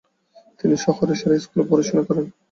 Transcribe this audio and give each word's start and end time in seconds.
তিনি 0.59 0.75
শহরের 0.85 1.17
সেরা 1.19 1.37
স্কুলে 1.43 1.63
পড়াশোনা 1.69 2.03
করেন। 2.07 2.25